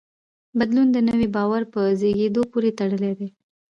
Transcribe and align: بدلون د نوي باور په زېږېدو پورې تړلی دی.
بدلون 0.57 0.87
د 0.91 0.97
نوي 1.09 1.27
باور 1.35 1.61
په 1.73 1.79
زېږېدو 1.99 2.41
پورې 2.51 2.69
تړلی 2.79 3.11
دی. 3.19 3.27